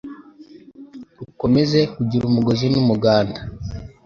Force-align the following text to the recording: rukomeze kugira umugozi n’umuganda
rukomeze 1.19 1.79
kugira 1.93 2.23
umugozi 2.25 2.65
n’umuganda 2.73 3.39